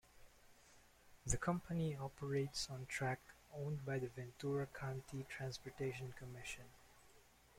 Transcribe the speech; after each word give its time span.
The 1.27 1.37
company 1.37 1.95
operates 1.95 2.67
on 2.71 2.87
track 2.87 3.19
owned 3.53 3.85
by 3.85 3.99
the 3.99 4.07
Ventura 4.07 4.65
County 4.65 5.27
Transportation 5.29 6.15
Commission. 6.17 6.65